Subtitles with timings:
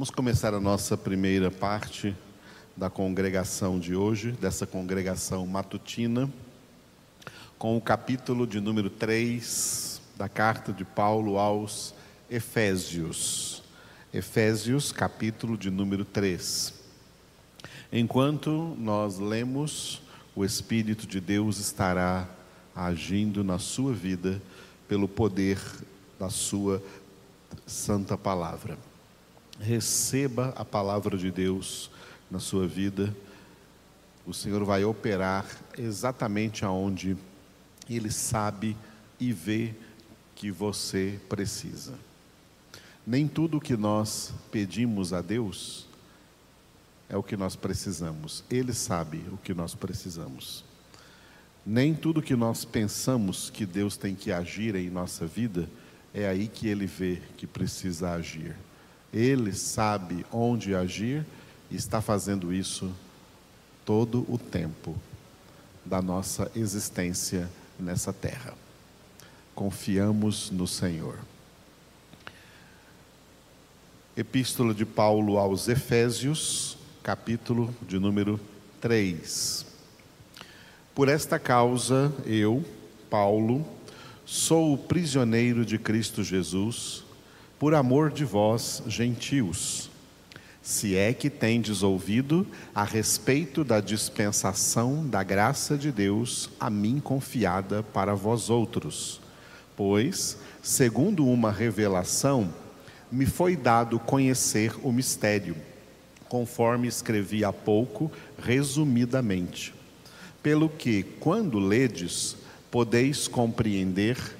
[0.00, 2.16] Vamos começar a nossa primeira parte
[2.74, 6.26] da congregação de hoje, dessa congregação matutina,
[7.58, 11.94] com o capítulo de número 3 da carta de Paulo aos
[12.30, 13.62] Efésios.
[14.10, 16.72] Efésios, capítulo de número 3.
[17.92, 20.00] Enquanto nós lemos,
[20.34, 22.26] o Espírito de Deus estará
[22.74, 24.40] agindo na sua vida
[24.88, 25.60] pelo poder
[26.18, 26.82] da sua
[27.66, 28.78] santa palavra.
[29.60, 31.90] Receba a palavra de Deus
[32.30, 33.14] na sua vida.
[34.26, 37.16] O Senhor vai operar exatamente aonde
[37.88, 38.76] Ele sabe
[39.18, 39.74] e vê
[40.34, 41.92] que você precisa.
[43.06, 45.86] Nem tudo o que nós pedimos a Deus
[47.08, 48.42] é o que nós precisamos.
[48.48, 50.64] Ele sabe o que nós precisamos.
[51.66, 55.68] Nem tudo que nós pensamos que Deus tem que agir em nossa vida
[56.14, 58.56] é aí que ele vê que precisa agir.
[59.12, 61.26] Ele sabe onde agir
[61.70, 62.92] e está fazendo isso
[63.84, 64.96] todo o tempo
[65.84, 68.54] da nossa existência nessa terra.
[69.54, 71.18] Confiamos no Senhor.
[74.16, 78.38] Epístola de Paulo aos Efésios, capítulo de número
[78.80, 79.66] 3.
[80.94, 82.64] Por esta causa, eu,
[83.08, 83.66] Paulo,
[84.26, 87.04] sou o prisioneiro de Cristo Jesus,
[87.60, 89.90] por amor de vós, gentios.
[90.62, 96.98] Se é que tendes ouvido a respeito da dispensação da graça de Deus a mim
[96.98, 99.20] confiada para vós outros.
[99.76, 102.50] Pois, segundo uma revelação,
[103.12, 105.54] me foi dado conhecer o mistério,
[106.30, 108.10] conforme escrevi há pouco,
[108.42, 109.74] resumidamente.
[110.42, 112.38] Pelo que, quando ledes,
[112.70, 114.39] podeis compreender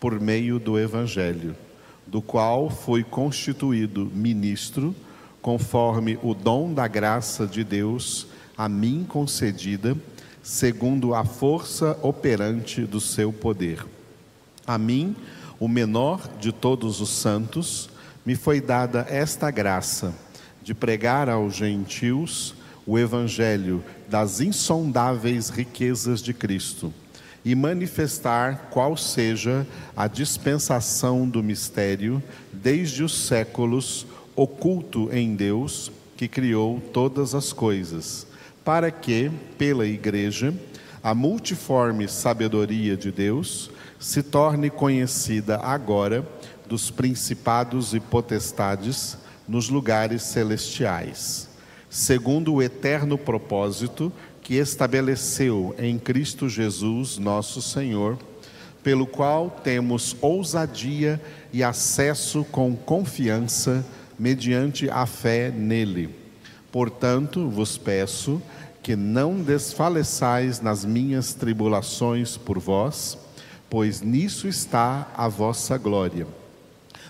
[0.00, 1.54] por meio do Evangelho,
[2.06, 4.94] do qual fui constituído ministro,
[5.42, 8.26] conforme o dom da graça de Deus
[8.56, 9.96] a mim concedida,
[10.42, 13.84] segundo a força operante do seu poder.
[14.66, 15.14] A mim,
[15.60, 17.88] o menor de todos os santos,
[18.24, 20.14] me foi dada esta graça
[20.62, 22.54] de pregar aos gentios
[22.86, 26.92] o evangelho das insondáveis riquezas de Cristo
[27.44, 29.66] e manifestar qual seja
[29.96, 32.22] a dispensação do mistério
[32.52, 38.26] desde os séculos oculto em Deus que criou todas as coisas,
[38.64, 40.52] para que, pela Igreja,
[41.02, 46.26] a multiforme sabedoria de Deus se torne conhecida agora
[46.66, 49.16] dos principados e potestades
[49.48, 51.48] nos lugares celestiais
[51.90, 54.12] segundo o eterno propósito
[54.48, 58.18] que estabeleceu em Cristo Jesus, nosso Senhor,
[58.82, 61.20] pelo qual temos ousadia
[61.52, 63.84] e acesso com confiança
[64.18, 66.08] mediante a fé nele.
[66.72, 68.40] Portanto, vos peço
[68.82, 73.18] que não desfaleçais nas minhas tribulações por vós,
[73.68, 76.26] pois nisso está a vossa glória.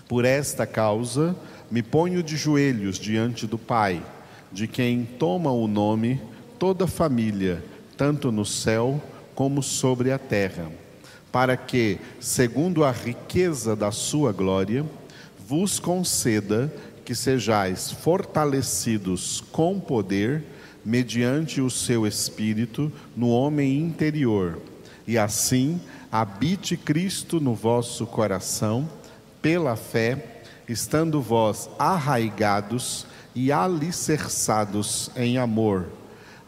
[0.09, 1.33] Por esta causa,
[1.71, 4.03] me ponho de joelhos diante do Pai
[4.51, 6.19] de quem toma o nome
[6.59, 7.63] toda família,
[7.95, 9.01] tanto no céu
[9.33, 10.69] como sobre a terra,
[11.31, 14.85] para que, segundo a riqueza da sua glória,
[15.47, 16.71] vos conceda
[17.05, 20.43] que sejais fortalecidos com poder
[20.83, 24.59] mediante o seu espírito no homem interior,
[25.07, 25.79] e assim
[26.11, 28.87] habite Cristo no vosso coração
[29.41, 35.87] pela fé, estando vós arraigados e alicerçados em amor,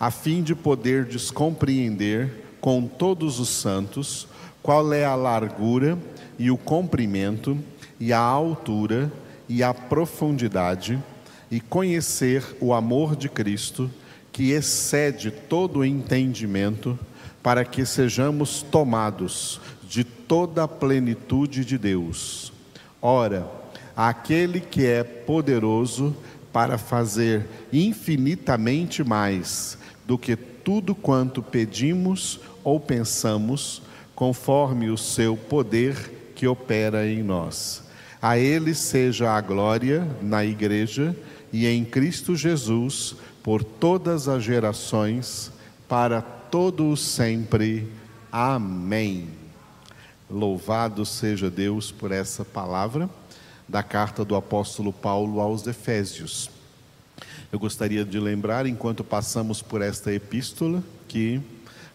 [0.01, 4.27] a fim de poder descompreender com todos os santos
[4.63, 5.95] qual é a largura
[6.39, 7.56] e o comprimento
[8.00, 9.13] e a altura
[9.48, 10.98] e a profundidade
[11.51, 13.92] e conhecer o amor de Cristo
[14.31, 16.98] que excede todo o entendimento
[17.44, 22.51] para que sejamos tomados de toda a plenitude de Deus.
[23.00, 23.48] Ora,
[23.95, 26.15] aquele que é poderoso
[26.51, 29.77] para fazer infinitamente mais
[30.11, 33.81] do que tudo quanto pedimos ou pensamos,
[34.13, 37.81] conforme o seu poder que opera em nós.
[38.21, 41.15] A Ele seja a glória na Igreja
[41.53, 45.49] e em Cristo Jesus por todas as gerações,
[45.87, 47.87] para todos sempre.
[48.29, 49.29] Amém.
[50.29, 53.09] Louvado seja Deus por essa palavra
[53.65, 56.49] da carta do apóstolo Paulo aos Efésios.
[57.51, 61.42] Eu gostaria de lembrar, enquanto passamos por esta epístola, que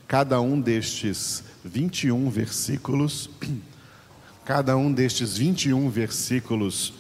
[0.06, 3.30] cada um destes 21 versículos,
[4.44, 6.92] cada um destes 21 versículos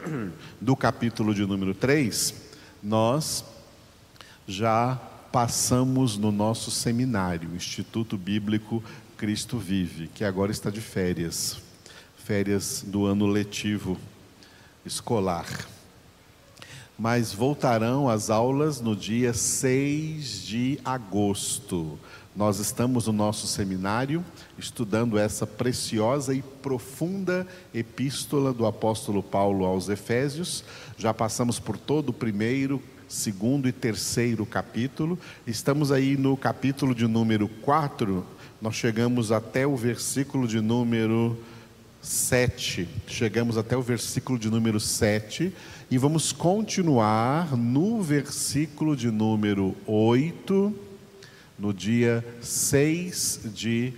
[0.58, 2.34] do capítulo de número 3,
[2.82, 3.44] nós
[4.48, 4.98] já
[5.30, 8.82] passamos no nosso seminário, Instituto Bíblico
[9.18, 11.58] Cristo Vive, que agora está de férias,
[12.16, 13.98] férias do ano letivo
[14.86, 15.44] escolar.
[17.02, 21.98] Mas voltarão as aulas no dia 6 de agosto.
[22.36, 24.22] Nós estamos no nosso seminário
[24.58, 30.62] estudando essa preciosa e profunda epístola do apóstolo Paulo aos Efésios.
[30.98, 35.18] Já passamos por todo o primeiro, segundo e terceiro capítulo.
[35.46, 38.26] Estamos aí no capítulo de número 4,
[38.60, 41.38] nós chegamos até o versículo de número
[42.02, 42.88] 7.
[43.06, 45.52] Chegamos até o versículo de número 7
[45.90, 50.74] e vamos continuar no versículo de número 8,
[51.58, 53.92] no dia 6 de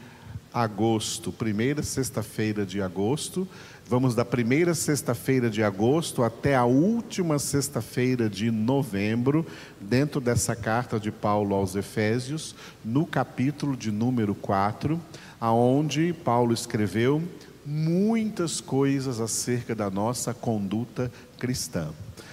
[0.53, 3.47] agosto, primeira sexta-feira de agosto.
[3.89, 9.47] Vamos da primeira sexta-feira de agosto até a última sexta-feira de novembro,
[9.81, 12.55] dentro dessa carta de Paulo aos Efésios,
[12.85, 15.01] no capítulo de número 4,
[15.41, 17.23] aonde Paulo escreveu
[17.65, 21.91] muitas coisas acerca da nossa conduta cristã.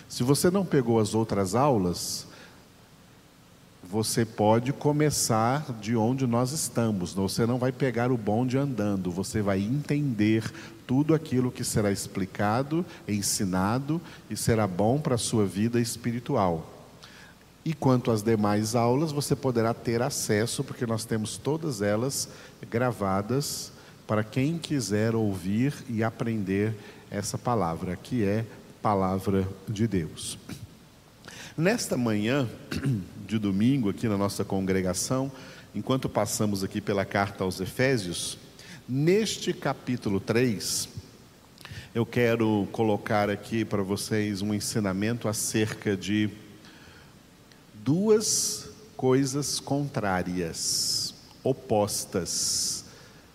[0.07, 2.27] Se você não pegou as outras aulas,
[3.83, 7.13] você pode começar de onde nós estamos.
[7.13, 10.51] Você não vai pegar o bonde andando, você vai entender
[10.85, 16.67] tudo aquilo que será explicado, ensinado e será bom para a sua vida espiritual.
[17.63, 22.29] E quanto às demais aulas, você poderá ter acesso, porque nós temos todas elas
[22.69, 23.71] gravadas
[24.09, 26.73] para quem quiser ouvir e aprender
[27.11, 28.43] essa palavra, que é
[28.81, 30.35] palavra de Deus.
[31.55, 32.49] Nesta manhã
[33.27, 35.31] de domingo, aqui na nossa congregação,
[35.75, 38.39] enquanto passamos aqui pela carta aos Efésios,
[38.87, 40.89] neste capítulo 3,
[41.93, 46.31] eu quero colocar aqui para vocês um ensinamento acerca de
[47.75, 51.13] duas coisas contrárias,
[51.43, 52.78] opostas,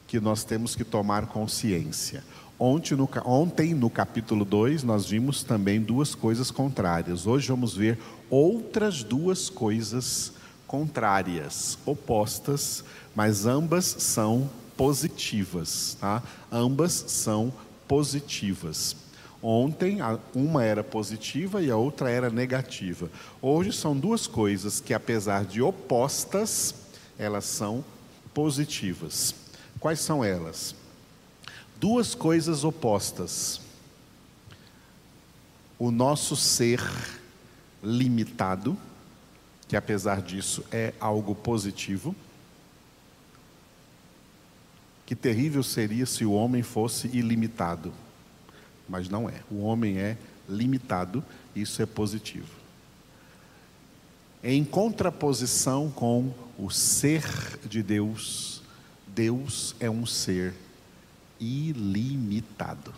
[0.07, 2.23] que nós temos que tomar consciência.
[2.59, 7.27] Ontem no, ontem, no capítulo 2, nós vimos também duas coisas contrárias.
[7.27, 7.99] Hoje vamos ver
[8.31, 10.33] outras duas coisas
[10.67, 12.85] contrárias, opostas,
[13.15, 15.97] mas ambas são positivas.
[16.01, 16.23] Tá?
[16.51, 17.53] Ambas são
[17.89, 18.97] positivas.
[19.43, 19.99] Ontem,
[20.35, 23.11] uma era positiva e a outra era negativa.
[23.43, 26.75] Hoje são duas coisas que, apesar de opostas,
[27.19, 27.85] elas são
[28.33, 29.35] positivas.
[29.85, 30.75] Quais são elas?
[31.85, 33.61] duas coisas opostas.
[35.79, 36.81] O nosso ser
[37.83, 38.75] limitado,
[39.69, 42.17] que apesar disso é algo positivo.
[45.05, 47.93] Que terrível seria se o homem fosse ilimitado,
[48.89, 49.43] mas não é.
[49.51, 50.17] O homem é
[50.49, 51.23] limitado,
[51.55, 52.49] isso é positivo.
[54.43, 57.23] Em contraposição com o ser
[57.69, 58.54] de Deus,
[59.15, 60.55] Deus é um ser
[61.39, 62.93] ilimitado.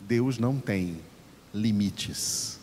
[0.00, 1.00] Deus não tem
[1.52, 2.58] limites.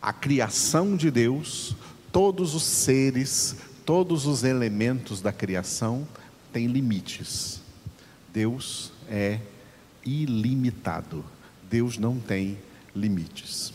[0.00, 1.74] A criação de Deus,
[2.12, 6.06] todos os seres, todos os elementos da criação
[6.52, 7.60] têm limites.
[8.32, 9.40] Deus é
[10.04, 11.24] ilimitado.
[11.68, 12.58] Deus não tem
[12.94, 13.72] limites.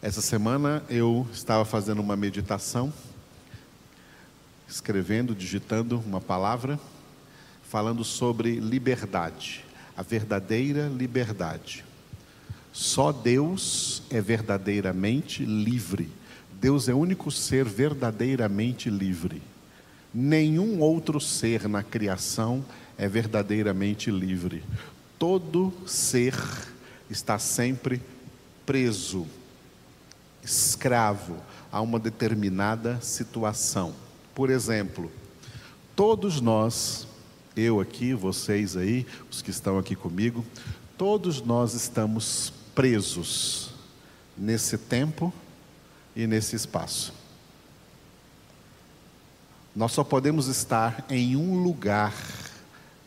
[0.00, 2.92] Essa semana eu estava fazendo uma meditação,
[4.68, 6.78] escrevendo, digitando uma palavra
[7.74, 9.64] falando sobre liberdade,
[9.96, 11.84] a verdadeira liberdade.
[12.72, 16.08] Só Deus é verdadeiramente livre.
[16.60, 19.42] Deus é o único ser verdadeiramente livre.
[20.12, 22.64] Nenhum outro ser na criação
[22.96, 24.62] é verdadeiramente livre.
[25.18, 26.34] Todo ser
[27.10, 28.00] está sempre
[28.64, 29.26] preso,
[30.42, 31.36] escravo
[31.72, 34.03] a uma determinada situação.
[34.34, 35.10] Por exemplo,
[35.94, 37.06] todos nós
[37.56, 40.44] eu aqui, vocês aí, os que estão aqui comigo,
[40.98, 43.70] todos nós estamos presos
[44.36, 45.32] nesse tempo
[46.16, 47.12] e nesse espaço.
[49.74, 52.14] Nós só podemos estar em um lugar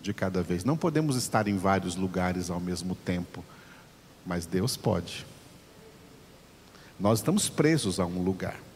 [0.01, 3.43] de cada vez, não podemos estar em vários lugares ao mesmo tempo.
[4.25, 5.25] mas Deus pode.
[6.99, 8.66] Nós estamos presos a um lugar.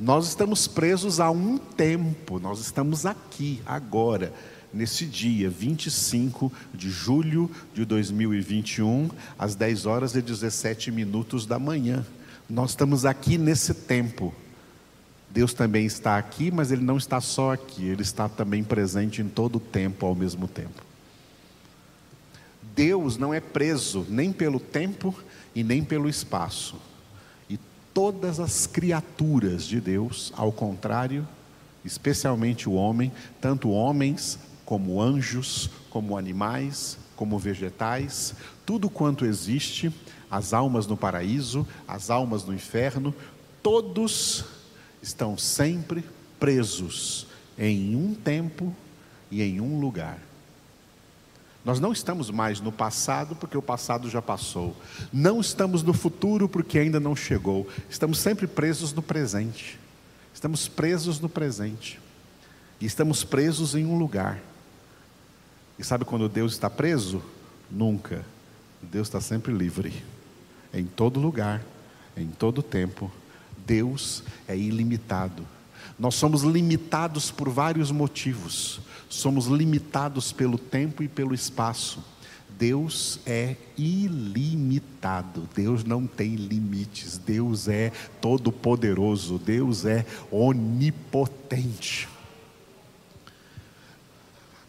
[0.00, 4.32] Nós estamos presos a um tempo, nós estamos aqui, agora,
[4.72, 12.06] nesse dia 25 de julho de 2021, às 10 horas e 17 minutos da manhã.
[12.48, 14.34] Nós estamos aqui nesse tempo.
[15.28, 19.28] Deus também está aqui, mas Ele não está só aqui, Ele está também presente em
[19.28, 20.82] todo o tempo ao mesmo tempo.
[22.74, 25.14] Deus não é preso nem pelo tempo
[25.54, 26.88] e nem pelo espaço.
[27.92, 31.26] Todas as criaturas de Deus, ao contrário,
[31.84, 39.92] especialmente o homem, tanto homens como anjos, como animais, como vegetais, tudo quanto existe,
[40.30, 43.12] as almas no paraíso, as almas no inferno,
[43.62, 44.44] todos
[45.02, 46.04] estão sempre
[46.38, 47.26] presos
[47.58, 48.74] em um tempo
[49.30, 50.29] e em um lugar.
[51.64, 54.74] Nós não estamos mais no passado porque o passado já passou.
[55.12, 57.68] Não estamos no futuro porque ainda não chegou.
[57.88, 59.78] Estamos sempre presos no presente.
[60.32, 62.00] Estamos presos no presente.
[62.80, 64.40] E estamos presos em um lugar.
[65.78, 67.22] E sabe quando Deus está preso?
[67.70, 68.24] Nunca.
[68.80, 70.02] Deus está sempre livre.
[70.72, 71.62] Em todo lugar,
[72.16, 73.12] em todo tempo.
[73.66, 75.46] Deus é ilimitado.
[75.98, 78.80] Nós somos limitados por vários motivos.
[79.10, 82.02] Somos limitados pelo tempo e pelo espaço.
[82.56, 87.90] Deus é ilimitado, Deus não tem limites, Deus é
[88.20, 92.08] todo-poderoso, Deus é onipotente.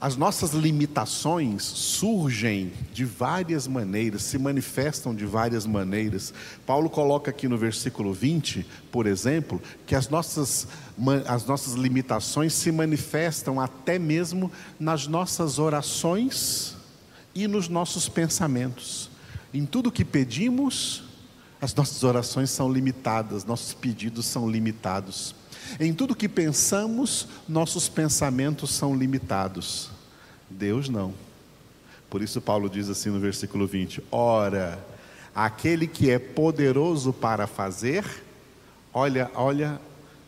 [0.01, 6.33] As nossas limitações surgem de várias maneiras, se manifestam de várias maneiras.
[6.65, 10.67] Paulo coloca aqui no versículo 20, por exemplo, que as nossas,
[11.27, 16.75] as nossas limitações se manifestam até mesmo nas nossas orações
[17.35, 19.07] e nos nossos pensamentos.
[19.53, 21.03] Em tudo que pedimos,
[21.61, 25.35] as nossas orações são limitadas, nossos pedidos são limitados.
[25.79, 29.89] Em tudo que pensamos, nossos pensamentos são limitados.
[30.49, 31.13] Deus não.
[32.09, 34.85] Por isso, Paulo diz assim no versículo 20: Ora,
[35.33, 38.03] aquele que é poderoso para fazer,
[38.93, 39.79] olha, olha,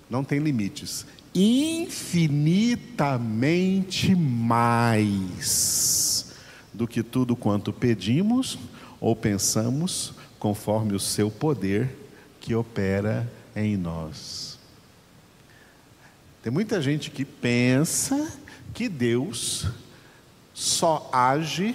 [0.09, 6.33] não tem limites, infinitamente mais
[6.73, 8.57] do que tudo quanto pedimos
[8.99, 11.95] ou pensamos, conforme o seu poder
[12.39, 14.52] que opera em nós.
[16.43, 18.29] Tem muita gente que pensa
[18.73, 19.65] que Deus
[20.53, 21.73] só age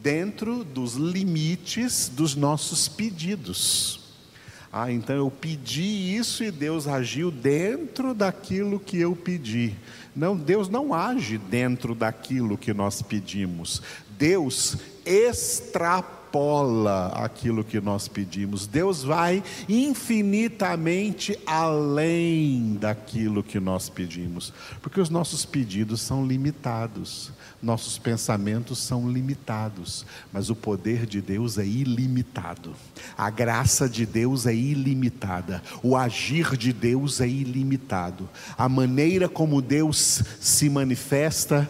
[0.00, 3.98] dentro dos limites dos nossos pedidos.
[4.72, 9.74] Ah, então eu pedi isso e Deus agiu dentro daquilo que eu pedi.
[10.14, 13.82] Não, Deus não age dentro daquilo que nós pedimos.
[14.16, 18.66] Deus extrapola extrapola aquilo que nós pedimos.
[18.66, 24.52] Deus vai infinitamente além daquilo que nós pedimos,
[24.82, 31.56] porque os nossos pedidos são limitados, nossos pensamentos são limitados, mas o poder de Deus
[31.58, 32.74] é ilimitado,
[33.16, 38.28] a graça de Deus é ilimitada, o agir de Deus é ilimitado,
[38.58, 41.68] a maneira como Deus se manifesta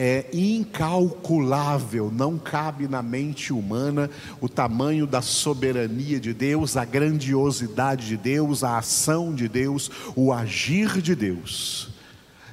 [0.00, 4.08] é incalculável, não cabe na mente humana
[4.40, 10.32] o tamanho da soberania de Deus, a grandiosidade de Deus, a ação de Deus, o
[10.32, 11.88] agir de Deus.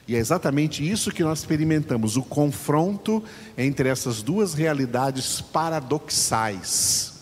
[0.08, 3.24] E é exatamente isso que nós experimentamos, o confronto
[3.56, 7.14] entre essas duas realidades paradoxais.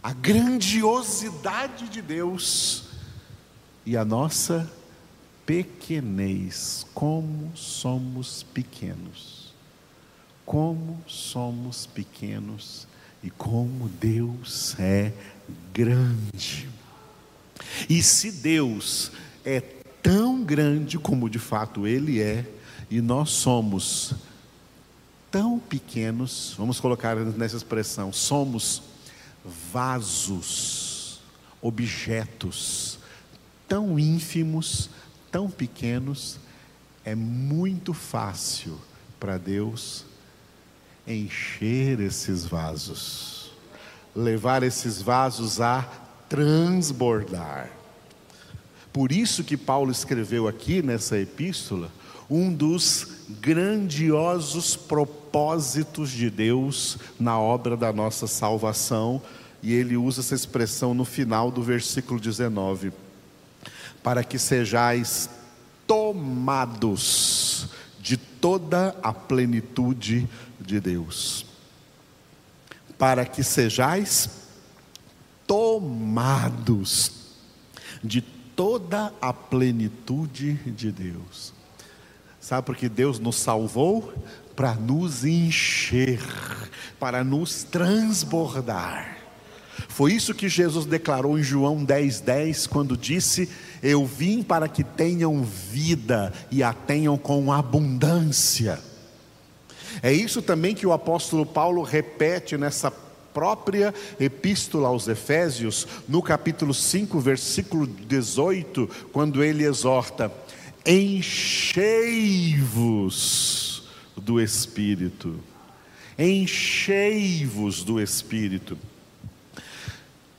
[0.00, 2.84] A grandiosidade de Deus
[3.84, 4.77] e a nossa
[5.48, 9.54] pequenez, como somos pequenos.
[10.44, 12.86] Como somos pequenos
[13.24, 15.10] e como Deus é
[15.72, 16.68] grande.
[17.88, 19.10] E se Deus
[19.42, 19.60] é
[20.02, 22.44] tão grande como de fato Ele é,
[22.90, 24.12] e nós somos
[25.30, 28.82] tão pequenos, vamos colocar nessa expressão, somos
[29.72, 31.20] vasos,
[31.62, 32.98] objetos
[33.68, 34.88] tão ínfimos,
[35.30, 36.38] tão pequenos,
[37.04, 38.78] é muito fácil
[39.18, 40.04] para Deus
[41.06, 43.50] encher esses vasos,
[44.14, 45.82] levar esses vasos a
[46.28, 47.70] transbordar.
[48.92, 51.90] Por isso que Paulo escreveu aqui nessa epístola
[52.28, 53.06] um dos
[53.40, 59.22] grandiosos propósitos de Deus na obra da nossa salvação,
[59.62, 62.92] e ele usa essa expressão no final do versículo 19
[64.08, 65.28] para que sejais
[65.86, 67.66] tomados
[68.00, 70.26] de toda a plenitude
[70.58, 71.44] de Deus.
[72.96, 74.30] para que sejais
[75.46, 77.12] tomados
[78.02, 81.52] de toda a plenitude de Deus.
[82.40, 84.10] Sabe por que Deus nos salvou?
[84.56, 86.22] Para nos encher,
[86.98, 89.18] para nos transbordar.
[89.86, 93.48] Foi isso que Jesus declarou em João 10,10, 10, quando disse:
[93.82, 98.78] Eu vim para que tenham vida e a tenham com abundância.
[100.02, 102.90] É isso também que o apóstolo Paulo repete nessa
[103.38, 110.32] própria epístola aos Efésios, no capítulo 5, versículo 18, quando ele exorta:
[110.84, 111.78] Enchei-vos
[114.16, 115.38] do Espírito,
[116.18, 118.76] enchei-vos do Espírito.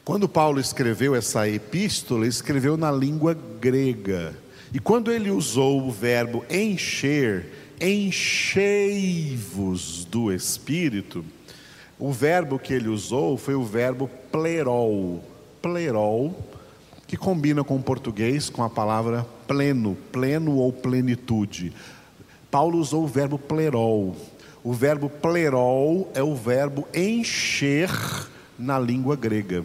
[0.10, 4.36] Quando Paulo escreveu essa epístola, escreveu na língua grega.
[4.74, 8.16] E quando ele usou o verbo encher, enchei-vos
[10.06, 11.24] do Espírito,
[12.00, 15.24] o verbo que ele usou foi o verbo plerol.
[15.62, 16.36] Plerol,
[17.06, 21.72] que combina com o português com a palavra pleno, pleno ou plenitude.
[22.50, 24.16] Paulo usou o verbo plerol.
[24.64, 27.92] O verbo plerol é o verbo encher
[28.58, 29.64] na língua grega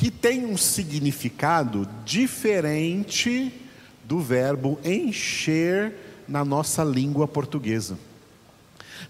[0.00, 3.52] que tem um significado diferente
[4.02, 5.92] do verbo encher
[6.26, 7.98] na nossa língua portuguesa.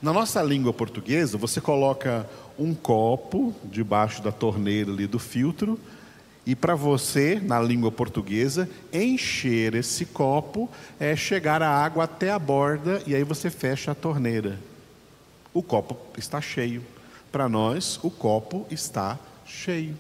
[0.02, 2.28] Na nossa língua portuguesa, você coloca
[2.58, 5.78] um copo debaixo da torneira ali do filtro,
[6.44, 10.68] e para você, na língua portuguesa, encher esse copo
[10.98, 14.58] é chegar a água até a borda e aí você fecha a torneira.
[15.54, 16.82] O copo está cheio.
[17.30, 19.16] Para nós, o copo está
[19.46, 19.96] cheio.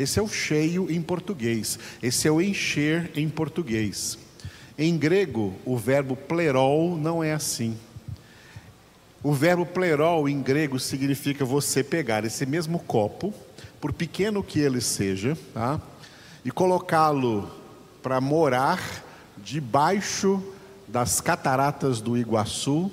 [0.00, 4.16] Esse é o cheio em português, esse é o encher em português.
[4.78, 7.76] Em grego, o verbo plerol não é assim.
[9.22, 13.34] O verbo plerol em grego significa você pegar esse mesmo copo,
[13.78, 15.78] por pequeno que ele seja, tá?
[16.42, 17.50] e colocá-lo
[18.02, 19.04] para morar
[19.36, 20.42] debaixo
[20.88, 22.90] das cataratas do Iguaçu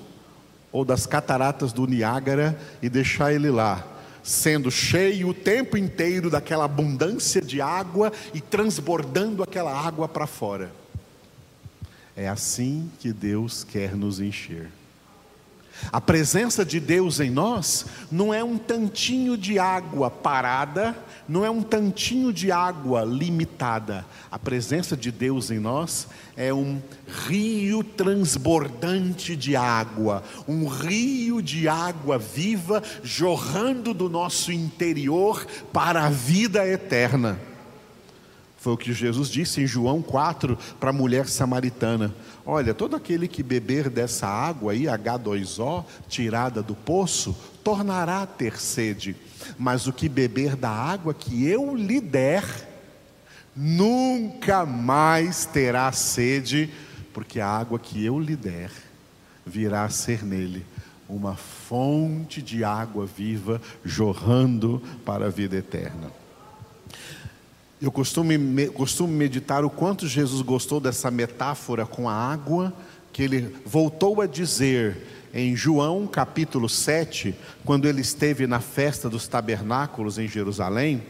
[0.74, 3.94] ou das cataratas do Niágara e deixar ele lá
[4.28, 10.70] sendo cheio o tempo inteiro daquela abundância de água e transbordando aquela água para fora.
[12.14, 14.70] É assim que Deus quer nos encher.
[15.92, 20.96] A presença de Deus em nós não é um tantinho de água parada,
[21.28, 24.06] não é um tantinho de água limitada.
[24.32, 26.82] A presença de Deus em nós é um
[27.28, 36.10] rio transbordante de água, um rio de água viva jorrando do nosso interior para a
[36.10, 37.40] vida eterna.
[38.68, 42.14] Foi o que Jesus disse em João 4 para a mulher samaritana:
[42.46, 48.60] Olha, todo aquele que beber dessa água aí, H2O, tirada do poço, tornará a ter
[48.60, 49.16] sede.
[49.58, 52.44] Mas o que beber da água que eu lhe der,
[53.56, 56.70] nunca mais terá sede,
[57.14, 58.70] porque a água que eu lhe der
[59.46, 60.66] virá a ser nele
[61.08, 66.12] uma fonte de água viva jorrando para a vida eterna.
[67.80, 68.32] Eu costumo,
[68.74, 72.74] costumo meditar o quanto Jesus gostou dessa metáfora com a água,
[73.14, 74.98] que ele voltou a dizer
[75.32, 81.04] em João capítulo 7, quando ele esteve na festa dos tabernáculos em Jerusalém,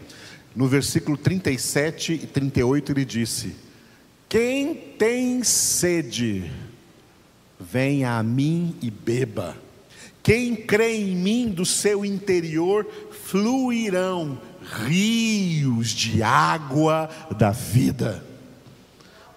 [0.54, 3.56] no versículo 37 e 38 ele disse:
[4.28, 6.52] Quem tem sede,
[7.58, 9.56] venha a mim e beba.
[10.22, 12.86] Quem crê em mim, do seu interior
[13.30, 14.40] fluirão
[14.86, 18.24] rios de água da vida.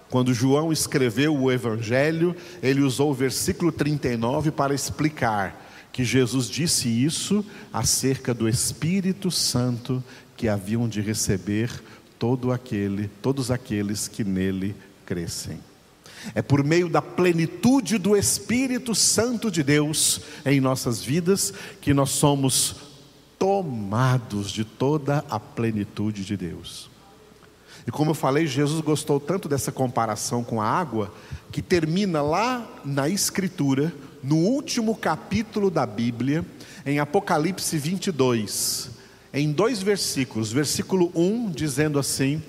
[0.08, 6.88] Quando João escreveu o Evangelho, ele usou o versículo 39 para explicar que Jesus disse
[6.88, 10.02] isso acerca do Espírito Santo
[10.36, 11.82] que haviam de receber
[12.18, 14.74] todo aquele, todos aqueles que nele
[15.04, 15.58] crescem.
[16.34, 22.10] É por meio da plenitude do Espírito Santo de Deus em nossas vidas que nós
[22.10, 22.89] somos
[23.40, 26.90] tomados de toda a plenitude de Deus.
[27.86, 31.10] E como eu falei, Jesus gostou tanto dessa comparação com a água,
[31.50, 33.90] que termina lá na Escritura,
[34.22, 36.44] no último capítulo da Bíblia,
[36.84, 38.90] em Apocalipse 22,
[39.32, 40.52] em dois versículos.
[40.52, 42.42] Versículo 1 dizendo assim: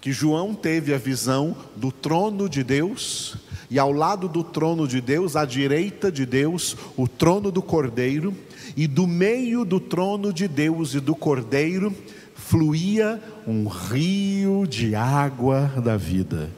[0.00, 3.36] que João teve a visão do trono de Deus,
[3.70, 8.34] e ao lado do trono de Deus, à direita de Deus, o trono do Cordeiro,
[8.78, 11.92] e do meio do trono de Deus e do Cordeiro
[12.36, 16.48] fluía um rio de água da vida.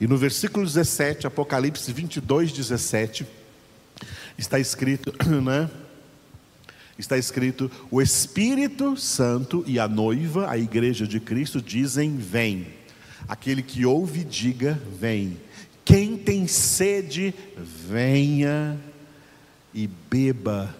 [0.00, 3.26] E no versículo 17, Apocalipse 22, 17,
[4.38, 5.68] está escrito, né?
[6.96, 12.68] Está escrito: o Espírito Santo e a noiva, a igreja de Cristo, dizem: Vem.
[13.26, 15.36] Aquele que ouve, diga: Vem.
[15.84, 18.78] Quem tem sede, venha
[19.74, 20.72] e beba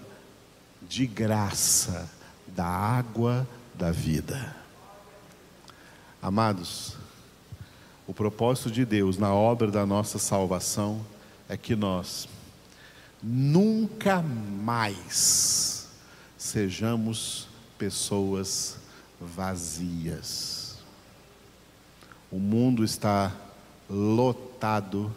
[0.81, 2.09] de graça
[2.47, 4.55] da água da vida.
[6.21, 6.97] Amados,
[8.07, 11.05] o propósito de Deus na obra da nossa salvação
[11.47, 12.27] é que nós
[13.21, 15.87] nunca mais
[16.37, 18.77] sejamos pessoas
[19.19, 20.77] vazias.
[22.31, 23.31] O mundo está
[23.89, 25.13] lotado,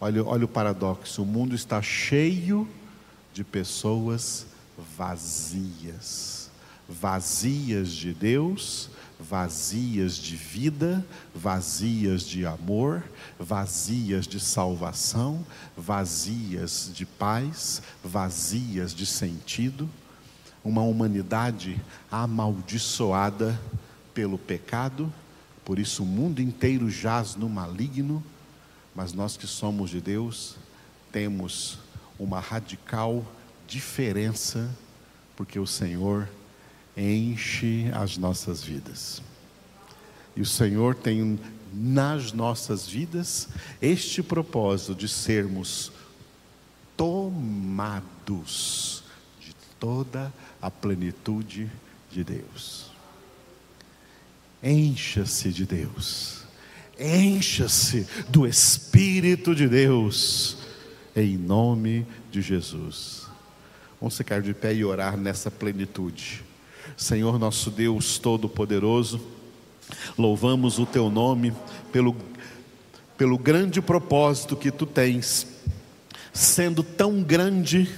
[0.00, 2.68] olha, olha o paradoxo: o mundo está cheio
[3.32, 4.46] de pessoas
[4.96, 6.50] vazias,
[6.88, 13.02] vazias de Deus, vazias de vida, vazias de amor,
[13.38, 15.44] vazias de salvação,
[15.76, 19.88] vazias de paz, vazias de sentido,
[20.64, 23.58] uma humanidade amaldiçoada
[24.12, 25.12] pelo pecado,
[25.64, 28.22] por isso o mundo inteiro jaz no maligno,
[28.94, 30.56] mas nós que somos de Deus
[31.10, 31.78] temos
[32.18, 33.24] uma radical
[33.66, 34.70] diferença,
[35.36, 36.28] porque o Senhor
[36.96, 39.22] enche as nossas vidas.
[40.36, 41.38] E o Senhor tem
[41.72, 43.48] nas nossas vidas
[43.82, 45.90] este propósito de sermos
[46.96, 48.22] tomados
[49.40, 51.70] de toda a plenitude
[52.10, 52.92] de Deus.
[54.62, 56.44] Encha-se de Deus,
[56.98, 60.56] encha-se do Espírito de Deus,
[61.14, 63.23] em nome de Jesus.
[64.04, 66.44] Vamos ficar de pé e orar nessa plenitude.
[66.94, 69.18] Senhor nosso Deus Todo-Poderoso,
[70.18, 71.54] louvamos o Teu nome
[71.90, 72.14] pelo,
[73.16, 75.46] pelo grande propósito que Tu tens,
[76.34, 77.88] sendo tão grande,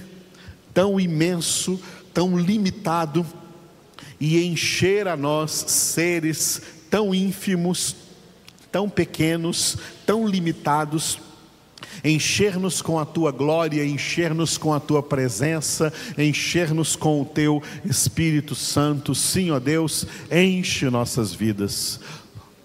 [0.73, 1.83] tão imenso,
[2.15, 3.27] tão limitado,
[4.21, 7.97] e encher a nós, seres tão ínfimos,
[8.71, 11.19] tão pequenos, tão limitados,
[12.05, 18.55] encher-nos com a tua glória, encher-nos com a tua presença, encher-nos com o teu Espírito
[18.55, 19.15] Santo.
[19.15, 22.01] Sim, ó Deus, enche nossas vidas.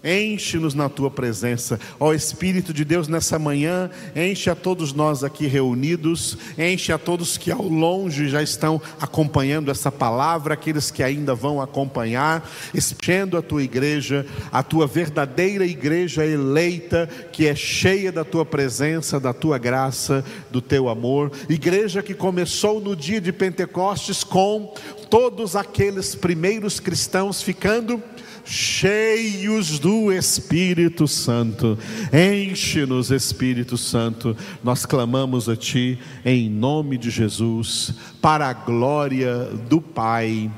[0.04, 5.46] Enche-nos na tua presença, ó Espírito de Deus, nessa manhã, enche a todos nós aqui
[5.46, 11.36] reunidos, enche a todos que ao longe já estão acompanhando essa palavra, aqueles que ainda
[11.36, 18.24] vão acompanhar, enchendo a tua igreja, a tua verdadeira igreja eleita, que é cheia da
[18.24, 24.24] tua presença, da tua graça, do teu amor, igreja que começou no dia de Pentecostes
[24.24, 24.74] com
[25.08, 28.02] todos aqueles primeiros cristãos ficando
[28.44, 31.78] cheios do Espírito Santo.
[32.12, 34.36] Enche-nos, Espírito Santo.
[34.62, 40.50] Nós clamamos a Ti em nome de Jesus, para a glória do Pai.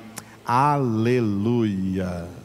[0.44, 2.43] Aleluia.